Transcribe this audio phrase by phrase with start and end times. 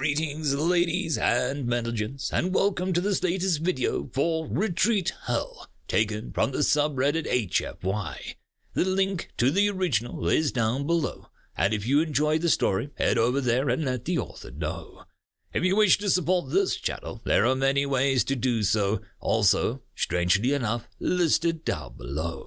[0.00, 6.52] Greetings, ladies and gentlemen, and welcome to this latest video for Retreat Hell, taken from
[6.52, 8.36] the subreddit HFY.
[8.72, 13.18] The link to the original is down below, and if you enjoyed the story, head
[13.18, 15.04] over there and let the author know.
[15.52, 19.82] If you wish to support this channel, there are many ways to do so, also,
[19.94, 22.46] strangely enough, listed down below.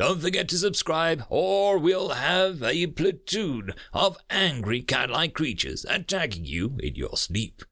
[0.00, 6.78] Don't forget to subscribe, or we'll have a platoon of angry cat-like creatures attacking you
[6.82, 7.62] in your sleep.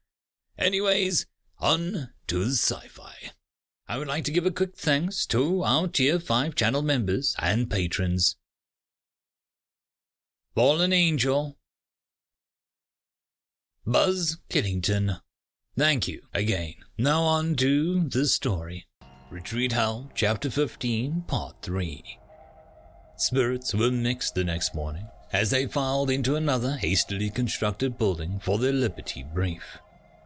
[0.55, 1.25] Anyways,
[1.57, 3.31] on to the sci-fi.
[3.87, 7.67] I would like to give a quick thanks to our Tier 5 channel members and
[7.67, 8.35] patrons.
[10.53, 11.57] Fallen Angel,
[13.87, 15.19] Buzz Killington.
[15.75, 16.75] Thank you again.
[16.95, 18.85] Now on to the story.
[19.31, 22.18] Retreat Hell, Chapter 15, Part 3.
[23.19, 28.57] Spirits were mixed the next morning as they filed into another hastily constructed building for
[28.57, 29.77] their Liberty brief.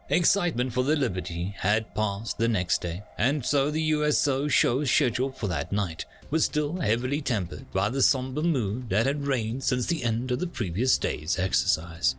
[0.08, 5.36] Excitement for the Liberty had passed the next day, and so the USO show scheduled
[5.36, 9.86] for that night was still heavily tempered by the somber mood that had reigned since
[9.86, 12.14] the end of the previous day's exercise.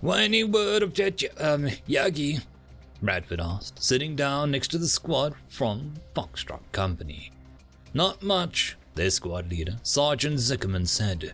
[0.00, 2.42] "Why any word of that, um, Yagi?
[3.02, 7.32] Bradford asked, sitting down next to the squad from Foxtrot Company.
[7.92, 11.32] Not much, their squad leader, Sergeant Zickerman, said.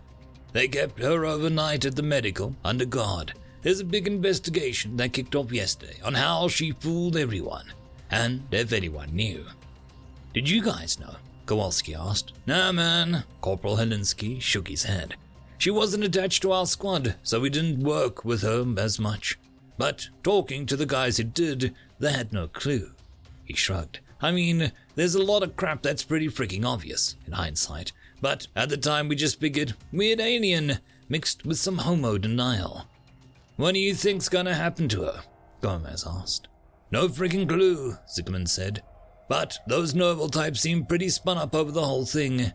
[0.53, 3.33] They kept her overnight at the medical, under guard.
[3.61, 7.73] There's a big investigation that kicked off yesterday on how she fooled everyone,
[8.11, 9.43] and if anyone knew.
[10.33, 11.15] Did you guys know?
[11.45, 12.33] Kowalski asked.
[12.45, 13.23] Nah, man.
[13.41, 15.15] Corporal Helinsky shook his head.
[15.57, 19.39] She wasn't attached to our squad, so we didn't work with her as much.
[19.77, 22.91] But talking to the guys who did, they had no clue.
[23.43, 23.99] He shrugged.
[24.21, 28.69] I mean, there's a lot of crap that's pretty freaking obvious in hindsight, but at
[28.69, 32.87] the time we just figured weird alien mixed with some homo denial.
[33.57, 35.21] What do you think's gonna happen to her?
[35.61, 36.47] Gomez asked.
[36.91, 38.83] No freaking clue, Zickerman said.
[39.27, 42.51] But those Noble types seemed pretty spun up over the whole thing.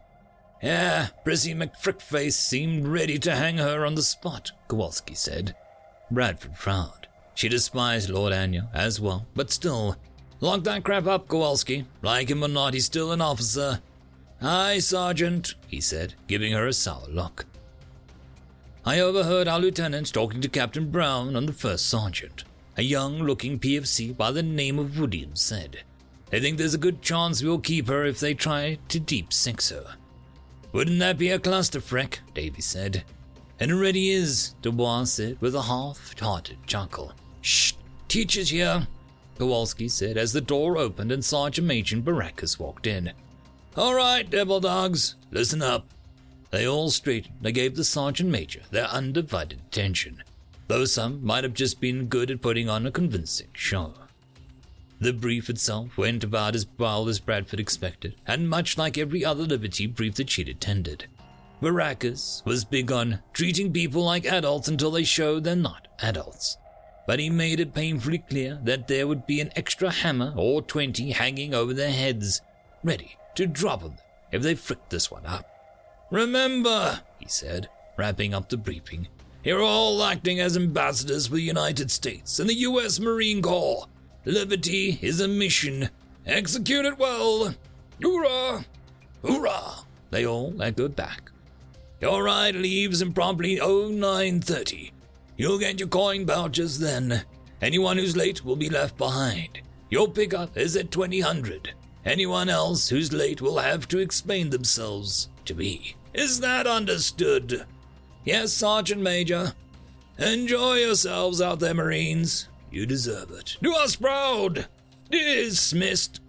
[0.63, 5.57] Yeah, Prissy McFrickface seemed ready to hang her on the spot, Kowalski said.
[6.11, 7.09] Bradford frowned.
[7.35, 9.97] She despised Lord Anya as well, but still,
[10.41, 11.85] Lock that crap up, Kowalski.
[12.03, 13.81] Like him or not, he's still an officer.
[14.41, 17.45] Aye, Sergeant, he said, giving her a sour look.
[18.85, 22.45] I overheard our lieutenant talking to Captain Brown and the first sergeant.
[22.79, 25.83] A young looking PFC by the name of Williams said.
[26.31, 29.69] They think there's a good chance we'll keep her if they try to deep six
[29.69, 29.97] her.
[30.73, 32.21] Wouldn't that be a cluster freck?
[32.33, 33.05] Davy said.
[33.59, 37.13] And it already is, Dubois said with a half-hearted chuckle.
[37.43, 37.75] Shh,
[38.09, 38.87] teacher's here,
[39.41, 43.11] Kowalski said as the door opened and Sergeant Major Baracus walked in.
[43.75, 45.87] All right, devil dogs, listen up.
[46.51, 50.23] They all straightened and gave the Sergeant Major their undivided attention,
[50.69, 53.95] though some might have just been good at putting on a convincing show.
[55.01, 59.45] The brief itself went about as well as Bradford expected, and much like every other
[59.45, 61.07] Liberty brief that she'd attended.
[61.63, 66.59] Baracus was big on treating people like adults until they showed they're not adults
[67.11, 71.11] but he made it painfully clear that there would be an extra hammer or twenty
[71.11, 72.41] hanging over their heads,
[72.85, 73.99] ready to drop on them
[74.31, 75.45] if they fricked this one up.
[76.13, 79.09] Remember, he said, wrapping up the briefing,
[79.43, 83.01] you're all acting as ambassadors for the United States and the U.S.
[83.01, 83.89] Marine Corps.
[84.25, 85.91] Liberty is a mission.
[86.25, 87.57] Execute it well.
[88.01, 88.65] Hoorah!
[89.23, 89.85] Hoorah!
[90.13, 91.33] They all echoed back.
[92.01, 94.93] Your ride leaves in promptly 0930.
[95.41, 97.23] You'll get your coin pouches then.
[97.63, 99.63] Anyone who's late will be left behind.
[99.89, 101.73] Your pickup is at 2000.
[102.05, 105.97] Anyone else who's late will have to explain themselves to me.
[106.13, 107.65] Is that understood?
[108.23, 109.55] Yes, Sergeant Major.
[110.19, 112.51] Enjoy yourselves out there, Marines.
[112.71, 113.57] You deserve it.
[113.63, 114.67] Do us proud.
[115.11, 116.21] Dismissed.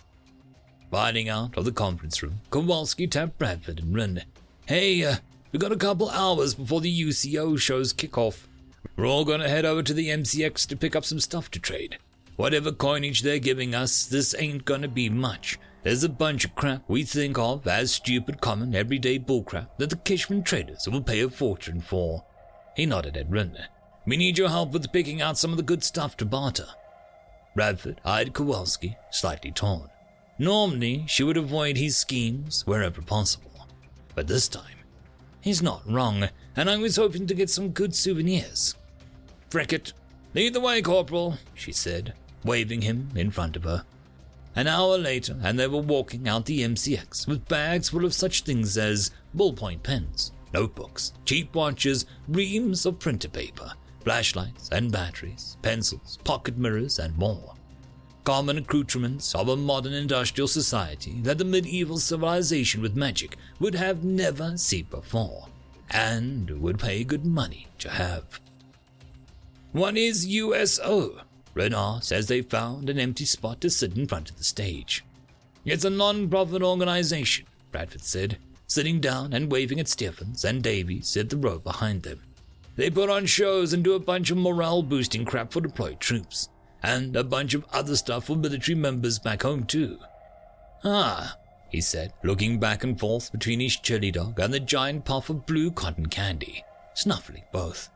[0.90, 4.26] Riding out of the conference room, Kowalski tapped Bradford and grinned.
[4.68, 5.16] Hey, uh,
[5.52, 8.48] we got a couple hours before the USO shows kick off.
[9.02, 11.98] We're all gonna head over to the MCX to pick up some stuff to trade.
[12.36, 15.58] Whatever coinage they're giving us, this ain't gonna be much.
[15.82, 19.96] There's a bunch of crap we think of as stupid, common, everyday bullcrap that the
[19.96, 22.24] Kishman traders will pay a fortune for.
[22.76, 23.70] He nodded at Renner.
[24.06, 26.68] We need your help with picking out some of the good stuff to barter.
[27.56, 29.90] Bradford eyed Kowalski, slightly torn.
[30.38, 33.68] Normally, she would avoid his schemes wherever possible.
[34.14, 34.78] But this time,
[35.42, 38.76] he's not wrong, and I was hoping to get some good souvenirs.
[39.52, 39.92] Frick it.
[40.34, 42.14] Lead the way, Corporal, she said,
[42.46, 43.84] waving him in front of her.
[44.56, 48.44] An hour later, and they were walking out the MCX with bags full of such
[48.44, 53.74] things as ballpoint pens, notebooks, cheap watches, reams of printer paper,
[54.06, 57.54] flashlights and batteries, pencils, pocket mirrors, and more.
[58.24, 64.06] Common accoutrements of a modern industrial society that the medieval civilization with magic would have
[64.06, 65.48] never seen before,
[65.90, 68.40] and would pay good money to have.
[69.72, 71.22] What is USO?
[71.54, 75.06] Red says they found an empty spot to sit in front of the stage.
[75.64, 78.38] It's a non-profit organization, Bradford said,
[78.68, 82.22] sitting down and waving at Stephens and Davies at the row behind them.
[82.76, 86.50] They put on shows and do a bunch of morale boosting crap for deployed troops,
[86.84, 90.00] and a bunch of other stuff for military members back home too.
[90.84, 91.38] Ah,
[91.70, 95.46] he said, looking back and forth between his chili dog and the giant puff of
[95.46, 96.64] blue cotton candy,
[96.94, 97.90] snuffling both.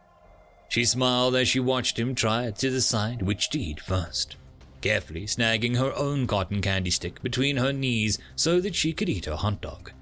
[0.75, 4.35] She smiled as she watched him try to decide which to eat first,
[4.81, 9.23] carefully snagging her own cotton candy stick between her knees so that she could eat
[9.23, 9.93] her hot dog.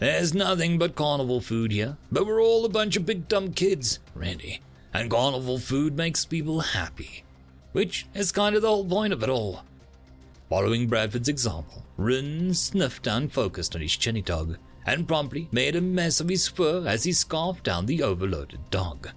[0.00, 4.00] There's nothing but carnival food here, but we're all a bunch of big dumb kids,
[4.14, 4.60] Randy,
[4.92, 7.24] and carnival food makes people happy,
[7.72, 9.62] which is kind of the whole point of it all.
[10.50, 15.80] Following Bradford's example, Rin sniffed and focused on his chinny dog and promptly made a
[15.80, 19.08] mess of his fur as he scarfed down the overloaded dog.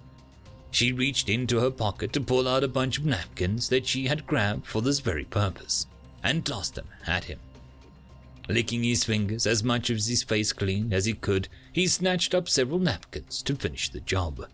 [0.76, 4.26] She reached into her pocket to pull out a bunch of napkins that she had
[4.26, 5.86] grabbed for this very purpose
[6.22, 7.38] and tossed them at him.
[8.46, 12.46] Licking his fingers as much of his face clean as he could, he snatched up
[12.46, 14.46] several napkins to finish the job.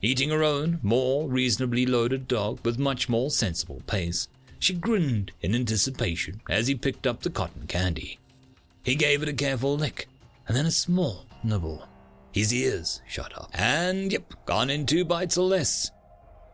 [0.00, 4.28] Eating her own, more reasonably loaded dog with much more sensible pace,
[4.60, 8.20] she grinned in anticipation as he picked up the cotton candy.
[8.84, 10.06] He gave it a careful lick,
[10.46, 11.88] and then a small nibble.
[12.32, 15.90] His ears shut up, and yep, gone in two bites or less.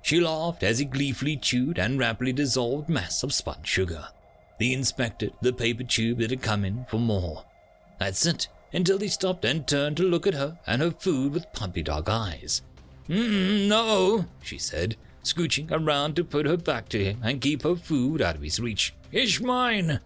[0.02, 4.08] She laughed as he gleefully chewed and rapidly dissolved mass of spun sugar.
[4.58, 7.44] He inspected the paper tube that had come in for more.
[8.00, 11.52] That's it, until he stopped and turned to look at her and her food with
[11.52, 12.62] puppy dog eyes.
[13.08, 17.76] Mm, no, she said, scooching around to put her back to him and keep her
[17.76, 18.94] food out of his reach.
[19.12, 20.00] It's mine.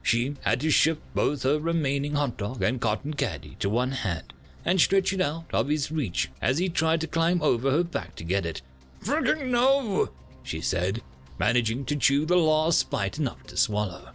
[0.00, 4.32] She had to shift both her remaining hot dog and cotton candy to one hand
[4.68, 8.14] and stretch it out of his reach as he tried to climb over her back
[8.14, 8.60] to get it.
[9.00, 10.10] Frickin' no,
[10.42, 11.00] she said,
[11.38, 14.10] managing to chew the last bite enough to swallow.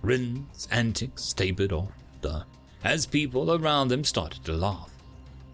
[0.00, 1.92] Rin's antics tapered off,
[2.82, 4.90] as people around them started to laugh.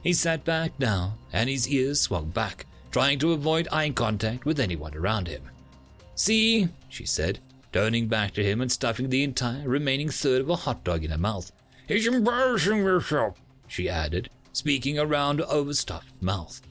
[0.05, 4.61] He sat back down, and his ears swung back, trying to avoid eye contact with
[4.61, 5.43] anyone around him.
[6.15, 7.41] See, she said,
[7.73, 11.11] turning back to him and stuffing the entire remaining third of a hot dog in
[11.11, 11.51] her mouth.
[11.89, 13.41] He's embarrassing yourself,
[13.75, 16.63] she added, speaking around overstuffed mouth.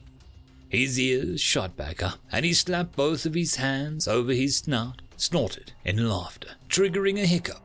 [0.70, 5.02] His ears shot back up, and he slapped both of his hands over his snout,
[5.16, 7.60] snorted in laughter, triggering a hiccup.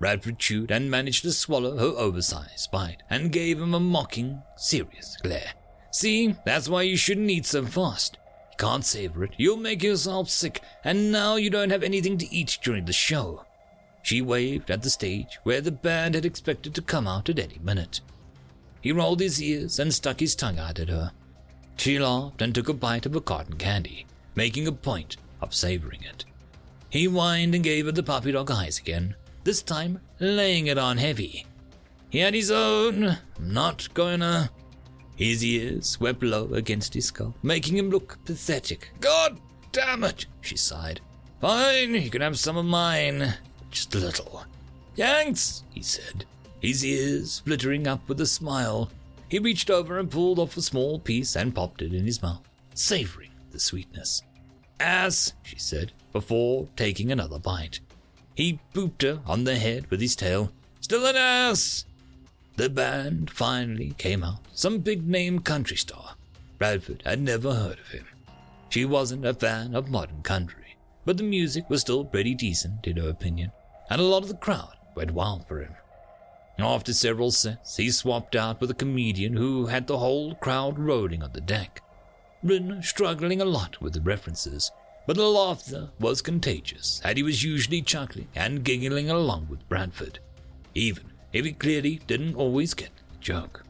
[0.00, 5.16] Bradford chewed and managed to swallow her oversized bite, and gave him a mocking, serious
[5.22, 5.52] glare.
[5.92, 8.16] See, that's why you shouldn't eat so fast.
[8.52, 12.34] You can't savor it, you'll make yourself sick, and now you don't have anything to
[12.34, 13.44] eat during the show.
[14.02, 17.60] She waved at the stage where the band had expected to come out at any
[17.62, 18.00] minute.
[18.82, 21.12] He rolled his ears and stuck his tongue out at her.
[21.76, 26.02] She laughed and took a bite of a cotton candy, making a point of savoring
[26.02, 26.24] it.
[26.90, 29.14] He whined and gave her the puppy dog eyes again,
[29.44, 31.46] this time laying it on heavy.
[32.10, 34.50] He had his own, not gonna.
[35.16, 38.90] His ears swept low against his skull, making him look pathetic.
[39.00, 39.40] God
[39.70, 41.00] damn it, she sighed.
[41.40, 43.34] Fine, you can have some of mine.
[43.70, 44.44] Just a little.
[44.96, 46.26] Thanks, he said,
[46.62, 48.90] his ears flittering up with a smile
[49.28, 52.46] he reached over and pulled off a small piece and popped it in his mouth,
[52.74, 54.22] savoring the sweetness.
[54.78, 57.80] Ass, she said, before taking another bite.
[58.34, 60.52] He booped her on the head with his tail.
[60.82, 61.86] Still an ass!
[62.56, 66.16] The band finally came out, some big name country star.
[66.58, 68.04] Bradford had never heard of him.
[68.68, 70.76] She wasn't a fan of modern country,
[71.06, 73.50] but the music was still pretty decent in her opinion,
[73.88, 75.72] and a lot of the crowd went wild for him.
[76.58, 81.22] After several sets, he swapped out with a comedian who had the whole crowd rolling
[81.22, 81.82] on the deck.
[82.42, 84.70] Rin struggling a lot with the references,
[85.06, 90.18] but the laughter was contagious, and he was usually chuckling and giggling along with Bradford,
[90.74, 93.64] even if he clearly didn't always get the joke.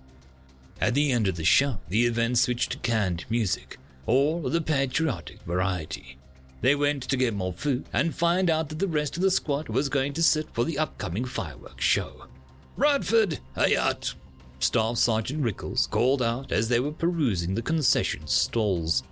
[0.81, 5.41] At the end of the show, the event switched to canned music, or the patriotic
[5.43, 6.19] variety.
[6.61, 9.69] They went to get more food and find out that the rest of the squad
[9.69, 12.27] was going to sit for the upcoming fireworks show.
[12.77, 14.15] Bradford, yacht!
[14.59, 19.03] Staff Sergeant Rickles called out as they were perusing the concession stalls.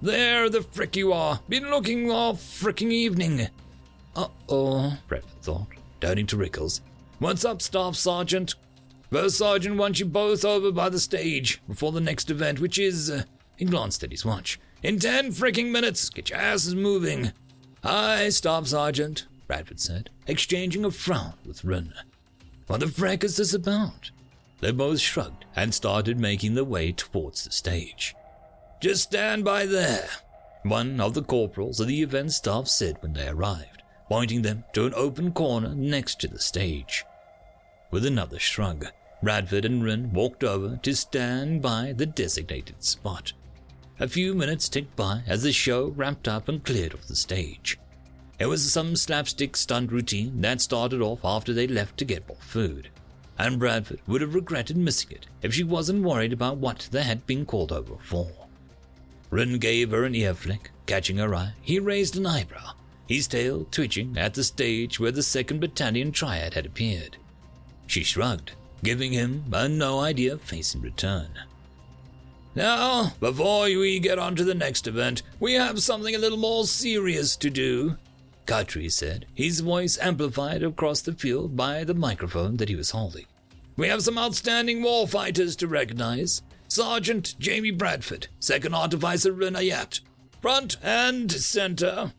[0.00, 1.40] There the frick you are!
[1.48, 3.48] Been looking all fricking evening!
[4.14, 5.68] Uh oh, Bradford thought,
[6.00, 6.80] turning to Rickles.
[7.18, 8.54] What's up, Staff Sergeant?
[9.10, 13.10] First Sergeant wants you both over by the stage before the next event, which is.
[13.10, 13.24] Uh,
[13.56, 14.60] he glanced at his watch.
[14.82, 16.10] In ten freaking minutes!
[16.10, 17.32] Get your asses moving!
[17.82, 21.92] Aye, Staff Sergeant, Bradford said, exchanging a frown with Run.
[22.68, 24.10] What the frick is this about?
[24.60, 28.14] They both shrugged and started making their way towards the stage.
[28.80, 30.08] Just stand by there,
[30.62, 34.84] one of the corporals of the event staff said when they arrived, pointing them to
[34.84, 37.04] an open corner next to the stage.
[37.90, 38.86] With another shrug,
[39.22, 43.32] Bradford and Wren walked over to stand by the designated spot.
[43.98, 47.78] A few minutes ticked by as the show wrapped up and cleared off the stage.
[48.38, 52.38] It was some slapstick stunt routine that started off after they left to get more
[52.40, 52.88] food,
[53.36, 57.26] and Bradford would have regretted missing it if she wasn't worried about what they had
[57.26, 58.30] been called over for.
[59.30, 61.52] Wren gave her an ear flick, catching her eye.
[61.60, 62.72] He raised an eyebrow,
[63.08, 67.16] his tail twitching at the stage where the 2nd Battalion Triad had appeared.
[67.86, 68.52] She shrugged,
[68.84, 71.30] giving him a no idea face in return.
[72.54, 76.66] Now, before we get on to the next event, we have something a little more
[76.66, 77.96] serious to do.
[78.48, 83.26] Guthrie said, his voice amplified across the field by the microphone that he was holding.
[83.76, 86.40] We have some outstanding war fighters to recognize.
[86.66, 90.00] Sergeant Jamie Bradford, Second Artificer Renayat,
[90.40, 92.14] front and center.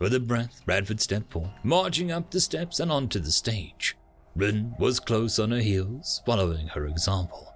[0.00, 3.96] With a breath, Bradford stepped forward, marching up the steps and onto the stage.
[4.34, 7.54] Rin was close on her heels, following her example.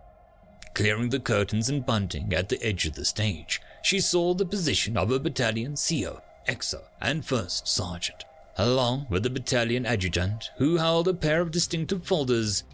[0.74, 4.96] Clearing the curtains and bunting at the edge of the stage, she saw the position
[4.96, 8.24] of her battalion CO EXO, and First Sergeant,
[8.56, 12.64] along with the battalion adjutant, who held a pair of distinctive folders.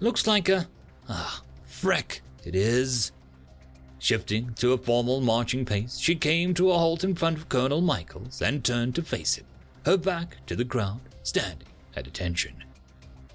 [0.00, 0.68] Looks like a.
[1.08, 3.12] Ah, freck, it is.
[3.98, 7.80] Shifting to a formal marching pace, she came to a halt in front of Colonel
[7.80, 9.46] Michaels and turned to face him,
[9.86, 12.64] her back to the crowd, standing at attention.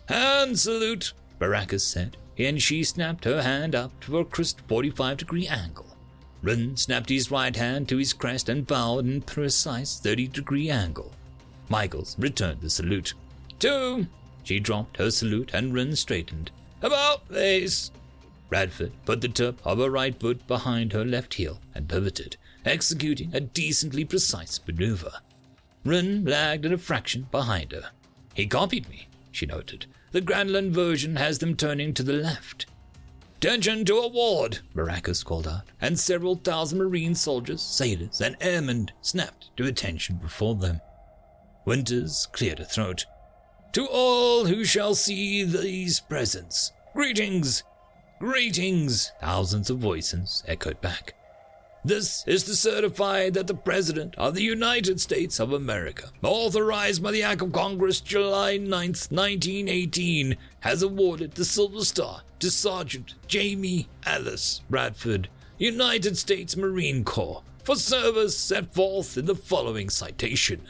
[0.07, 5.47] Hand salute, Baracus said, and she snapped her hand up to a crisp 45 degree
[5.47, 5.88] angle.
[6.41, 11.11] Run snapped his right hand to his crest and bowed in precise 30 degree angle.
[11.67, 13.13] Michaels returned the salute.
[13.59, 14.07] Two!
[14.43, 16.51] She dropped her salute and Run straightened.
[16.81, 17.91] About face!
[18.49, 23.35] Bradford put the tip of her right foot behind her left heel and pivoted, executing
[23.35, 25.11] a decently precise maneuver.
[25.85, 27.91] Run lagged a fraction behind her.
[28.33, 29.85] He copied me, she noted.
[30.11, 32.65] The Grandland version has them turning to the left.
[33.41, 38.91] Attention to a ward, Baracus called out, and several thousand marine soldiers, sailors, and airmen
[38.99, 40.81] snapped to attention before them.
[41.63, 43.05] Winters cleared a throat.
[43.71, 47.63] To all who shall see these presents, greetings,
[48.19, 51.13] greetings, thousands of voices echoed back.
[51.85, 57.11] This is to certify that the President of the United States of America, authorized by
[57.11, 63.87] the Act of Congress July 9, 1918, has awarded the Silver Star to Sergeant Jamie
[64.05, 70.61] Alice Bradford, United States Marine Corps, for service set forth in the following citation.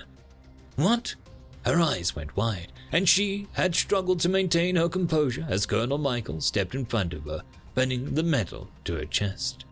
[0.75, 1.15] What?
[1.65, 6.41] Her eyes went wide, and she had struggled to maintain her composure as Colonel Michael
[6.41, 7.41] stepped in front of her,
[7.75, 9.65] bending the medal to her chest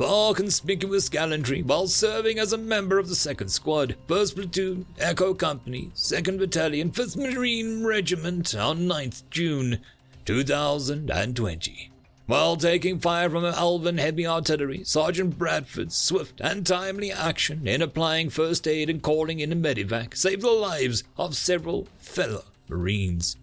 [0.00, 5.34] for conspicuous gallantry while serving as a member of the 2nd Squad, 1st Platoon, Echo
[5.34, 9.78] Company, 2nd Battalion, 5th Marine Regiment on 9th June
[10.24, 11.90] 2020.
[12.24, 18.30] While taking fire from elven heavy artillery, Sergeant Bradford's swift and timely action in applying
[18.30, 23.36] first aid and calling in a medevac saved the lives of several fellow Marines.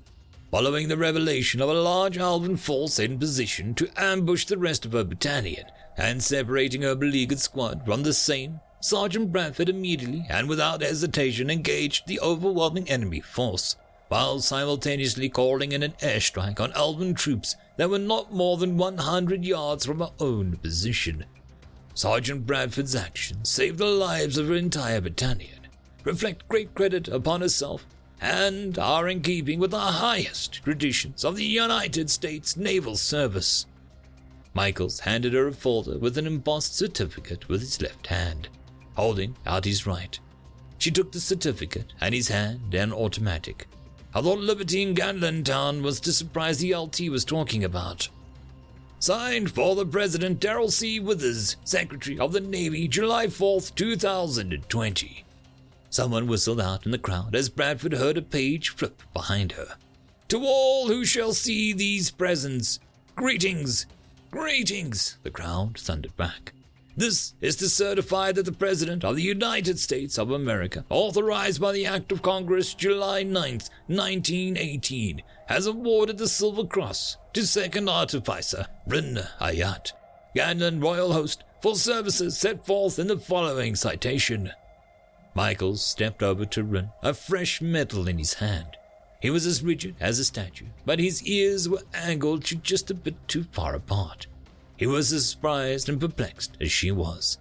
[0.50, 4.94] Following the revelation of a large elven force in position to ambush the rest of
[4.94, 5.66] her battalion,
[5.98, 12.06] and separating her beleaguered squad from the same, Sergeant Bradford immediately and without hesitation engaged
[12.06, 13.75] the overwhelming enemy force,
[14.08, 19.44] while simultaneously calling in an airstrike on elven troops that were not more than 100
[19.44, 21.25] yards from her own position.
[21.96, 25.68] Sergeant Bradford's actions saved the lives of her entire battalion,
[26.04, 27.86] reflect great credit upon herself,
[28.22, 33.66] and are in keeping with the highest traditions of the United States Naval Service.
[34.58, 38.50] Michaels handed her a folder with an embossed certificate with his left hand,
[38.96, 40.20] holding out his right.
[40.80, 43.68] She took the certificate and his hand and automatic.
[44.16, 48.10] I thought Liberty in Town was to surprise the LT was talking about.
[48.98, 51.00] Signed for the President Darrell C.
[51.00, 55.24] Withers, Secretary of the Navy, July 4th, 2020.
[55.92, 59.76] Someone whistled out in the crowd as Bradford heard a page flip behind her.
[60.30, 62.80] To all who shall see these presents,
[63.16, 63.86] greetings
[64.38, 66.53] Greetings, the crowd thundered back.
[66.96, 71.72] This is to certify that the President of the United States of America, authorized by
[71.72, 78.67] the Act of Congress July 9th, 1918, has awarded the Silver Cross to Second Artificer
[78.86, 79.94] Brenda Ayat,
[80.36, 84.51] Ganlan Royal Host, for services set forth in the following citation.
[85.34, 88.77] Michaels stepped over to Rin, a fresh medal in his hand.
[89.20, 92.94] He was as rigid as a statue, but his ears were angled to just a
[92.94, 94.28] bit too far apart.
[94.76, 97.40] He was as surprised and perplexed as she was.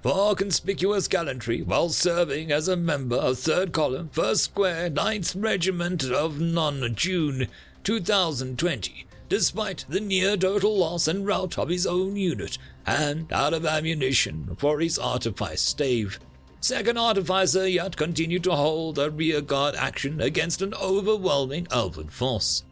[0.00, 6.04] For conspicuous gallantry while serving as a member of 3rd Column, 1st Square, 9th Regiment
[6.04, 7.48] of Non June
[7.84, 12.56] 2020, despite the near total loss and rout of his own unit
[12.86, 16.18] and out of ammunition for his artifice stave.
[16.60, 22.64] Second Artificer yet continued to hold a rearguard action against an overwhelming elven force.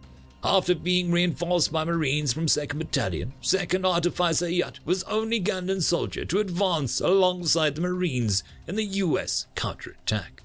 [0.43, 6.25] After being reinforced by Marines from 2nd Battalion, 2nd Artificer Yat was only Gandon soldier
[6.25, 10.43] to advance alongside the Marines in the US counterattack.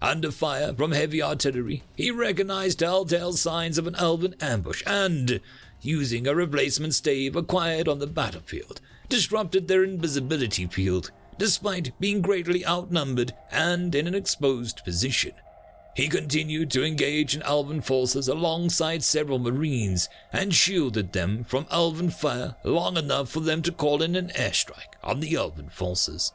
[0.00, 5.40] Under fire from heavy artillery, he recognized telltale signs of an elven ambush and,
[5.80, 12.66] using a replacement stave acquired on the battlefield, disrupted their invisibility field despite being greatly
[12.66, 15.32] outnumbered and in an exposed position.
[15.94, 22.10] He continued to engage in elven forces alongside several marines and shielded them from elven
[22.10, 26.32] fire long enough for them to call in an airstrike on the elven forces.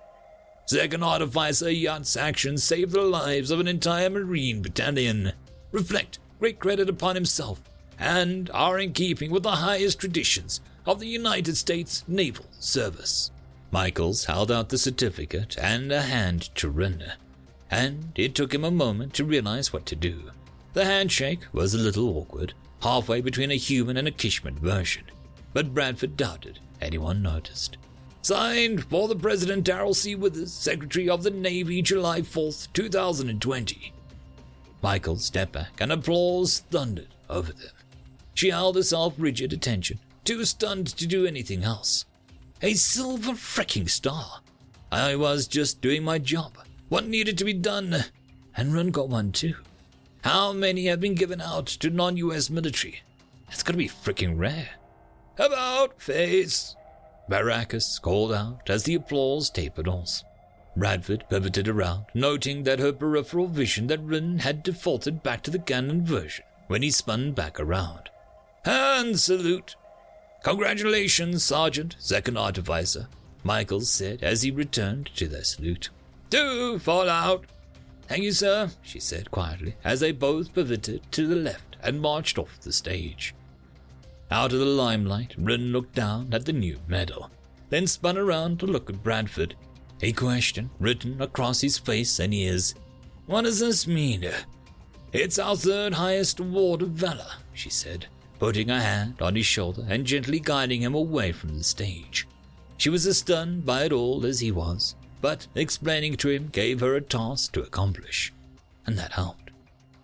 [0.66, 5.34] Second Artificer Yacht's actions saved the lives of an entire marine battalion,
[5.72, 7.60] reflect great credit upon himself,
[7.98, 13.32] and are in keeping with the highest traditions of the United States Naval Service.
[13.72, 17.14] Michaels held out the certificate and a hand to Renner,
[17.70, 20.32] and it took him a moment to realize what to do.
[20.74, 25.04] The handshake was a little awkward, halfway between a human and a Kishman version,
[25.54, 27.78] but Bradford doubted anyone noticed.
[28.22, 30.16] Signed for the President Darrell C.
[30.16, 33.94] Withers, Secretary of the Navy, July 4th, 2020.
[34.82, 37.72] Michael stepped back and applause thundered over them.
[38.34, 42.06] She held herself rigid attention, too stunned to do anything else.
[42.62, 44.42] A silver freaking star.
[44.92, 46.58] I was just doing my job.
[46.90, 48.04] What needed to be done?
[48.58, 49.56] And Run got one too.
[50.24, 53.02] How many have been given out to non US military?
[53.48, 54.72] That's gotta be freaking rare.
[55.38, 56.76] About face.
[57.30, 60.24] Baracus called out as the applause tapered off.
[60.76, 65.60] Bradford pivoted around, noting that her peripheral vision that Rin had defaulted back to the
[65.60, 68.10] Ganon version when he spun back around.
[68.66, 69.76] Hand salute.
[70.44, 73.08] Congratulations, Sergeant, second artificer,
[73.44, 75.90] Michaels said as he returned to their salute.
[76.30, 77.46] Do fall out.
[78.08, 82.38] Thank you, sir, she said quietly as they both pivoted to the left and marched
[82.38, 83.36] off the stage.
[84.32, 87.30] Out of the limelight, Rin looked down at the new medal,
[87.70, 89.56] then spun around to look at Bradford,
[90.02, 92.76] a question written across his face and ears.
[93.26, 94.30] What does this mean?
[95.12, 98.08] It's our third highest award of valor, she said
[98.40, 102.28] putting her hand on his shoulder and gently guiding him away from the stage.
[102.78, 106.80] She was as stunned by it all as he was, but explaining to him gave
[106.80, 108.34] her a task to accomplish,
[108.86, 109.52] and that helped.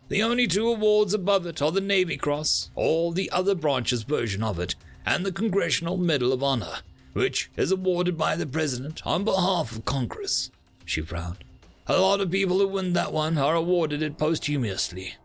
[0.09, 4.43] The only two awards above it are the Navy Cross, or the other branch's version
[4.43, 6.79] of it, and the Congressional Medal of Honor,
[7.13, 10.51] which is awarded by the President on behalf of Congress.
[10.83, 11.43] She frowned.
[11.87, 15.15] A lot of people who win that one are awarded it posthumously.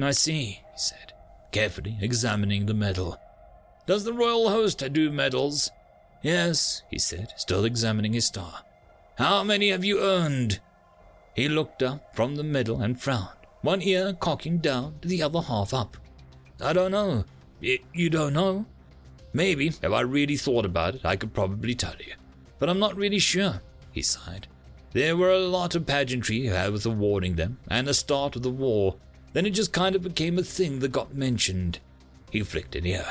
[0.00, 1.13] I see, he said
[1.54, 3.16] carefully examining the medal.
[3.86, 5.70] Does the royal host do medals?
[6.20, 8.62] Yes, he said, still examining his star.
[9.18, 10.58] How many have you earned?
[11.36, 15.72] He looked up from the medal and frowned, one ear cocking down, the other half
[15.72, 15.96] up.
[16.60, 17.24] I don't know.
[17.62, 18.66] Y- you don't know?
[19.32, 22.14] Maybe, if I really thought about it, I could probably tell you.
[22.58, 23.62] But I'm not really sure,
[23.92, 24.48] he sighed.
[24.92, 28.96] There were a lot of pageantry with awarding them, and the start of the war,
[29.34, 31.78] then it just kind of became a thing that got mentioned.
[32.30, 33.04] He flicked an ear.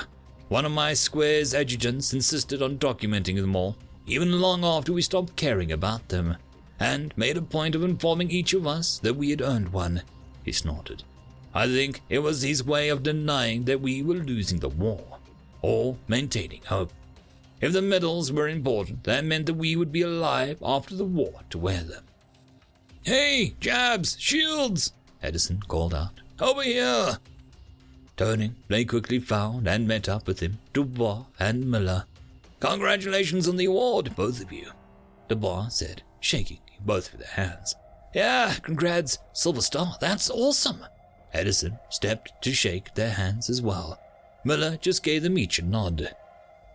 [0.49, 5.35] One of my square's adjutants insisted on documenting them all, even long after we stopped
[5.35, 6.37] caring about them,
[6.79, 10.01] and made a point of informing each of us that we had earned one.
[10.43, 11.03] He snorted.
[11.53, 15.19] I think it was his way of denying that we were losing the war,
[15.61, 16.91] or maintaining hope.
[17.61, 21.41] If the medals were important, that meant that we would be alive after the war
[21.49, 22.03] to wear them.
[23.03, 24.93] Hey, jabs, shields!
[25.23, 26.19] Edison called out.
[26.39, 27.17] Over here!
[28.15, 32.05] Turning, they quickly found and met up with him, Dubois and Miller.
[32.59, 34.71] Congratulations on the award, both of you,
[35.27, 37.73] Dubois said, shaking both of their hands.
[38.13, 40.85] Yeah, congrats, Silver Star, that's awesome.
[41.33, 43.99] Edison stepped to shake their hands as well.
[44.45, 46.15] Miller just gave them each a nod.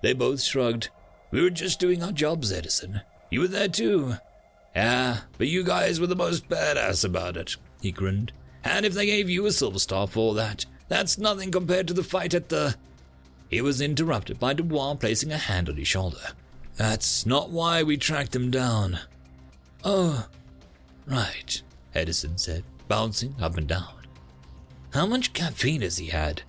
[0.03, 0.89] They both shrugged.
[1.31, 3.03] We were just doing our jobs, Edison.
[3.31, 4.15] You were there too.
[4.75, 8.33] Yeah, but you guys were the most badass about it, he grinned.
[8.65, 12.03] And if they gave you a silver star for that, that's nothing compared to the
[12.03, 12.77] fight at the.
[13.49, 16.33] He was interrupted by Dubois placing a hand on his shoulder.
[16.77, 18.99] That's not why we tracked them down.
[19.85, 20.27] Oh,
[21.07, 21.63] right,
[21.95, 24.07] Edison said, bouncing up and down.
[24.93, 26.43] How much caffeine has he had?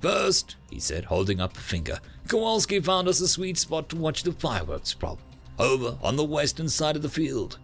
[0.00, 4.22] First, he said, holding up a finger, Kowalski found us a sweet spot to watch
[4.22, 5.18] the fireworks from,
[5.58, 7.58] over on the western side of the field.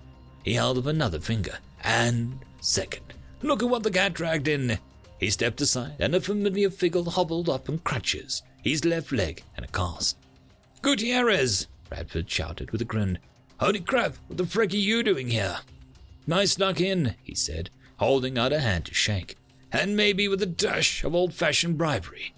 [0.44, 1.58] He held up another finger.
[1.84, 4.78] And second, look at what the cat dragged in.
[5.18, 9.64] He stepped aside, and a familiar figure hobbled up on crutches, his left leg and
[9.64, 10.16] a cast.
[10.82, 11.68] Gutierrez!
[11.88, 13.18] Bradford shouted with a grin.
[13.60, 15.58] Holy crap, what the frick are you doing here?
[16.30, 19.36] I snuck in, he said, holding out a hand to shake,
[19.70, 22.34] and maybe with a dash of old fashioned bribery.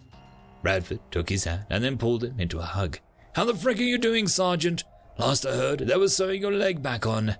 [0.62, 2.98] Bradford took his hand and then pulled him into a hug.
[3.34, 4.84] How the frick are you doing, Sergeant?
[5.18, 7.36] Last I heard, they were sewing your leg back on.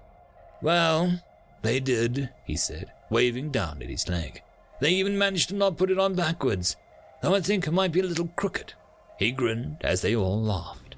[0.62, 1.20] Well,
[1.62, 4.42] they did, he said, waving down at his leg.
[4.80, 6.74] They even managed to not put it on backwards,
[7.22, 8.74] though I think it might be a little crooked.
[9.20, 10.96] He grinned as they all laughed.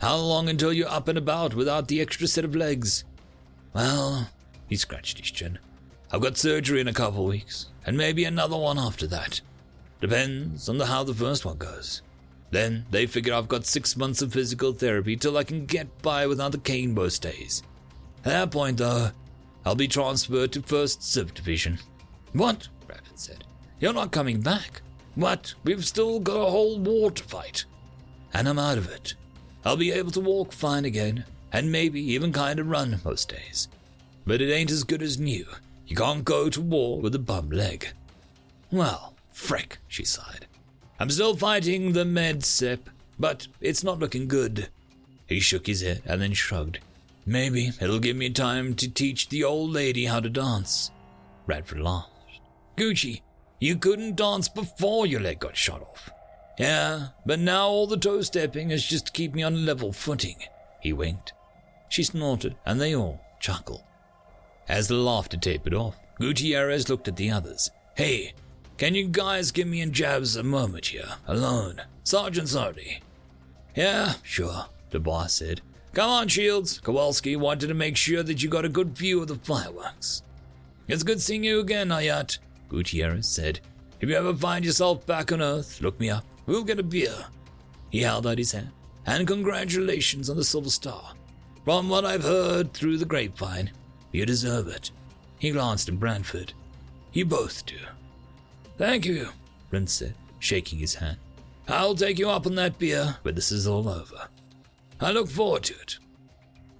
[0.00, 3.04] How long until you're up and about without the extra set of legs?
[3.72, 4.30] Well,
[4.68, 5.60] he scratched his chin.
[6.10, 9.40] I've got surgery in a couple weeks, and maybe another one after that.
[10.00, 12.02] Depends on the, how the first one goes.
[12.50, 16.26] Then they figure I've got six months of physical therapy till I can get by
[16.26, 17.62] without the cane most days.
[18.24, 19.12] At that point, though,
[19.64, 21.78] I'll be transferred to 1st Civ Division.
[22.32, 22.68] What?
[22.86, 23.44] Bradford said.
[23.78, 24.82] You're not coming back.
[25.14, 25.54] What?
[25.64, 27.64] We've still got a whole war to fight.
[28.34, 29.14] And I'm out of it.
[29.64, 33.68] I'll be able to walk fine again, and maybe even kind of run most days.
[34.26, 35.46] But it ain't as good as new.
[35.86, 37.88] You can't go to war with a bum leg.
[38.70, 40.46] Well, frick, she sighed.
[40.98, 44.68] I'm still fighting the med sip, but it's not looking good.
[45.26, 46.78] He shook his head and then shrugged.
[47.24, 50.90] Maybe it'll give me time to teach the old lady how to dance.
[51.46, 52.10] Bradford laughed.
[52.76, 53.22] Gucci,
[53.60, 56.10] you couldn't dance before your leg got shot off.
[56.58, 60.36] Yeah, but now all the toe stepping is just to keep me on level footing.
[60.80, 61.32] He winked.
[61.88, 63.82] She snorted, and they all chuckled.
[64.68, 67.70] As the laughter tapered off, Gutierrez looked at the others.
[67.96, 68.34] Hey,
[68.78, 71.82] can you guys give me and Jabs a moment here, alone?
[72.04, 73.00] Sergeant Sardi.
[73.76, 75.60] Yeah, sure, the boss said.
[75.92, 76.78] Come on, Shields.
[76.80, 80.22] Kowalski wanted to make sure that you got a good view of the fireworks.
[80.88, 83.60] It's good seeing you again, Ayat, Gutierrez said.
[84.00, 86.24] If you ever find yourself back on Earth, look me up.
[86.46, 87.26] We'll get a beer.
[87.90, 88.70] He held out his hand.
[89.04, 91.12] And congratulations on the Silver Star.
[91.64, 93.70] From what I've heard through the grapevine,
[94.12, 94.90] you deserve it.
[95.38, 96.52] He glanced at Bradford.
[97.12, 97.76] You both do.
[98.78, 99.28] Thank you,
[99.70, 101.18] Brent said, shaking his hand.
[101.68, 104.28] I'll take you up on that beer when this is all over.
[105.02, 105.98] I look forward to it.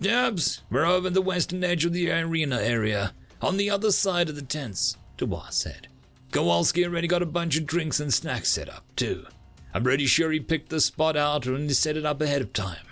[0.00, 4.36] Jabs, we're over the western edge of the arena area, on the other side of
[4.36, 5.88] the tents, Dubois said.
[6.30, 9.26] Kowalski already got a bunch of drinks and snacks set up, too.
[9.74, 12.86] I'm pretty sure he picked the spot out and set it up ahead of time.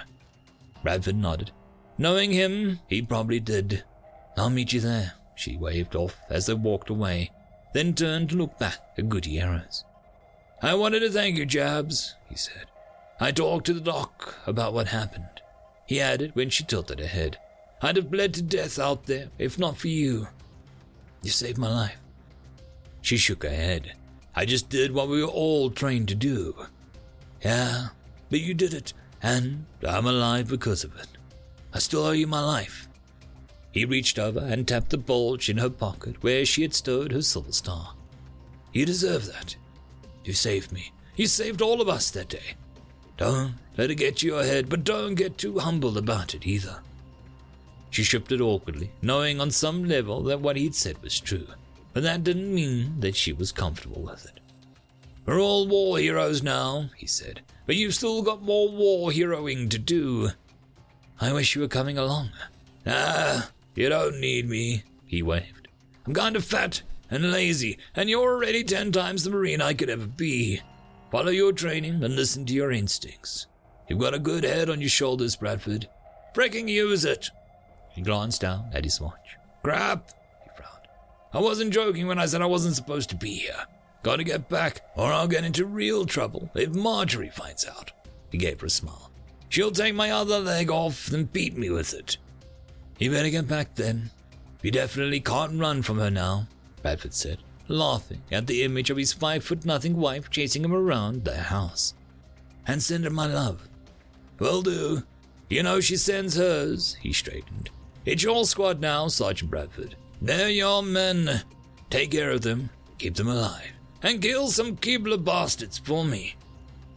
[0.82, 1.52] Bradford nodded.
[1.96, 3.84] Knowing him, he probably did.
[4.36, 7.30] I'll meet you there, she waved off as they walked away,
[7.72, 9.84] then turned to look back at Gutierrez.
[10.62, 12.69] I wanted to thank you, Jabs, he said.
[13.20, 15.26] I talked to the doc about what happened.
[15.86, 17.38] He added when she tilted her head.
[17.82, 20.28] I'd have bled to death out there if not for you.
[21.22, 21.98] You saved my life.
[23.02, 23.94] She shook her head.
[24.34, 26.54] I just did what we were all trained to do.
[27.44, 27.88] Yeah,
[28.30, 31.08] but you did it, and I'm alive because of it.
[31.74, 32.88] I still owe you my life.
[33.72, 37.22] He reached over and tapped the bulge in her pocket where she had stowed her
[37.22, 37.94] silver star.
[38.72, 39.56] You deserve that.
[40.24, 40.92] You saved me.
[41.16, 42.56] You saved all of us that day.
[43.20, 46.80] Don't let it get to your head, but don't get too humble about it either.
[47.90, 51.46] She shifted awkwardly, knowing on some level that what he'd said was true,
[51.92, 54.40] but that didn't mean that she was comfortable with it.
[55.26, 59.78] We're all war heroes now, he said, but you've still got more war heroing to
[59.78, 60.30] do.
[61.20, 62.30] I wish you were coming along.
[62.86, 65.68] Ah, you don't need me, he waved.
[66.06, 66.80] I'm kind of fat
[67.10, 70.62] and lazy, and you're already ten times the Marine I could ever be.
[71.10, 73.48] Follow your training and listen to your instincts.
[73.88, 75.88] You've got a good head on your shoulders, Bradford.
[76.34, 77.30] Freaking use it.
[77.90, 79.36] He glanced down at his watch.
[79.64, 80.10] Crap,
[80.44, 80.86] he frowned.
[81.34, 83.66] I wasn't joking when I said I wasn't supposed to be here.
[84.04, 87.90] Gotta get back, or I'll get into real trouble if Marjorie finds out.
[88.30, 89.10] He gave her a smile.
[89.48, 92.16] She'll take my other leg off and beat me with it.
[93.00, 94.10] You better get back then.
[94.62, 96.46] You definitely can't run from her now,
[96.82, 97.38] Bradford said
[97.70, 101.94] laughing at the image of his five foot nothing wife chasing him around their house.
[102.66, 103.68] And send her my love.
[104.38, 105.02] Will do.
[105.48, 107.70] You know she sends hers, he straightened.
[108.04, 109.96] It's your squad now, Sergeant Bradford.
[110.22, 111.42] They're your men.
[111.90, 116.36] Take care of them, keep them alive, and kill some Keebler bastards for me.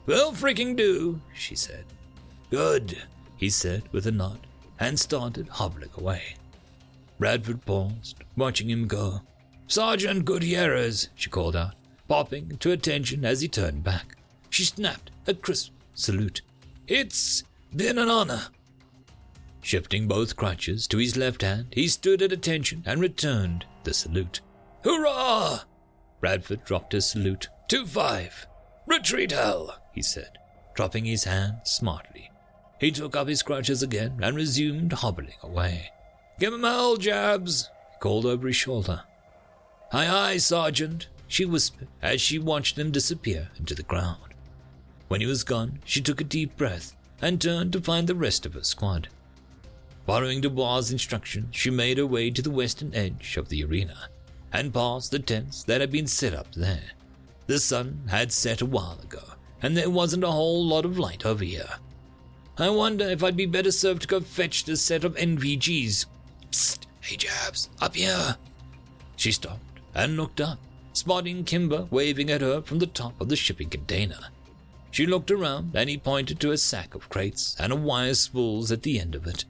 [0.06, 1.86] Will freaking do, she said.
[2.50, 3.02] Good.
[3.38, 4.46] he said with a nod,
[4.80, 6.36] and started hobbling away.
[7.18, 9.22] Bradford paused, watching him go.
[9.74, 11.74] Sergeant Gutierrez, she called out,
[12.08, 14.16] popping to attention as he turned back.
[14.52, 16.44] She snapped a crisp salute.
[16.88, 17.44] It's
[17.76, 18.50] been an honor.
[19.64, 24.42] Shifting both crutches to his left hand, he stood at attention and returned the salute.
[24.84, 25.62] Hurrah!
[26.20, 27.50] Bradford dropped his salute.
[27.70, 28.46] 2 5.
[28.86, 30.38] Retreat hell, he said,
[30.76, 32.30] dropping his hand smartly.
[32.80, 35.90] He took up his crutches again and resumed hobbling away.
[36.40, 39.02] Give him hell, Jabs, he called over his shoulder.
[39.96, 44.34] Aye, aye, Sergeant, she whispered as she watched him disappear into the ground.
[45.08, 48.48] When he was gone, she took a deep breath and turned to find the rest
[48.48, 49.08] of her squad.
[50.08, 54.10] Following Dubois' instructions, she made her way to the western edge of the arena
[54.52, 56.92] and past the tents that had been set up there.
[57.46, 59.24] The sun had set a while ago,
[59.62, 61.70] and there wasn't a whole lot of light over here.
[62.58, 66.08] I wonder if I'd be better served to go fetch the set of NVGs.
[66.52, 68.38] Psst, hey Jabs, up here.
[69.16, 70.60] She stopped and looked up,
[70.94, 74.20] spotting Kimber waving at her from the top of the shipping container.
[74.92, 78.72] She looked around and he pointed to a sack of crates and a wire spools
[78.72, 79.46] at the end of it.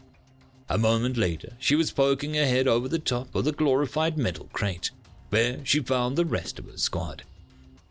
[0.69, 4.49] A moment later, she was poking her head over the top of the glorified metal
[4.53, 4.91] crate,
[5.29, 7.23] where she found the rest of her squad.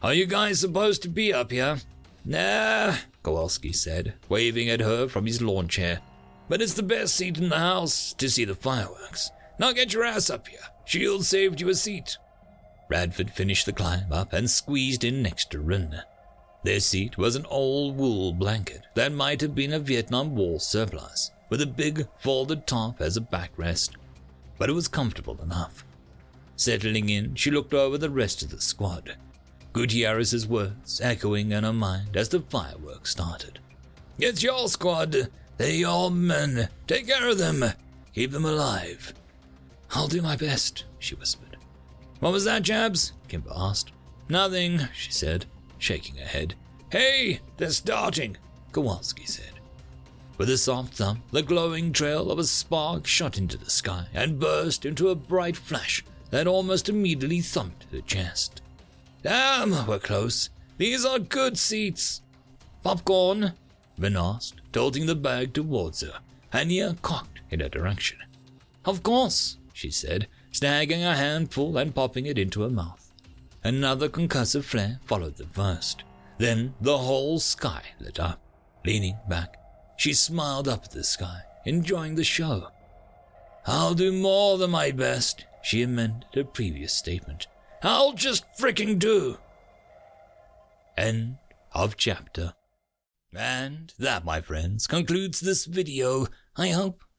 [0.03, 1.79] Are you guys supposed to be up here?
[2.25, 6.01] Nah, Kowalski said, waving at her from his lawn chair.
[6.49, 9.31] But it's the best seat in the house to see the fireworks.
[9.59, 10.59] Now get your ass up here.
[10.85, 12.17] Shield saved you a seat.
[12.93, 16.03] Bradford finished the climb up and squeezed in next to Rin.
[16.63, 21.31] Their seat was an old wool blanket that might have been a Vietnam War surplus,
[21.49, 23.93] with a big folded top as a backrest,
[24.59, 25.87] but it was comfortable enough.
[26.57, 29.17] Settling in, she looked over the rest of the squad,
[29.73, 33.59] Gutierrez's words echoing in her mind as the fireworks started.
[34.19, 35.31] It's your squad.
[35.57, 36.69] They're your men.
[36.87, 37.65] Take care of them.
[38.15, 39.15] Keep them alive.
[39.93, 41.52] I'll do my best, she whispered.
[42.23, 43.15] What was that, Jabs?
[43.27, 43.91] Kimber asked.
[44.29, 45.47] Nothing, she said,
[45.79, 46.55] shaking her head.
[46.93, 48.37] Hey, they're starting,
[48.71, 49.59] Kowalski said.
[50.39, 54.39] With a soft thump, the glowing trail of a spark shot into the sky and
[54.39, 58.63] burst into a bright flash that almost immediately thumped her chest.
[59.25, 60.49] Damn, we're close.
[60.79, 62.23] These are good seats.
[62.85, 63.55] Popcorn?
[63.99, 66.21] Vin asked, tilting the bag towards her,
[66.55, 68.19] ear cocked in her direction.
[68.85, 73.13] Of course, she said, snagging a handful and popping it into her mouth.
[73.65, 76.05] Another concussive flare followed the first.
[76.39, 78.41] Then the whole sky lit up.
[78.85, 79.57] Leaning back,
[79.97, 82.69] she smiled up at the sky, enjoying the show.
[83.65, 87.47] I'll do more than my best, she amended her previous statement.
[87.83, 89.39] I'll just fricking do.
[90.97, 91.39] End
[91.73, 92.55] of chapter.
[93.35, 96.27] And that, my friends, concludes this video.
[96.57, 97.05] I hope